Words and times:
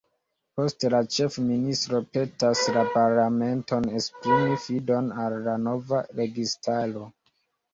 Poste 0.59 0.89
la 0.93 1.01
ĉefministro 1.15 1.99
petas 2.17 2.63
la 2.77 2.85
parlamenton 2.95 3.87
esprimi 4.01 4.59
fidon 4.65 5.13
al 5.27 5.37
la 5.49 5.57
nova 5.67 6.01
registaro. 6.23 7.07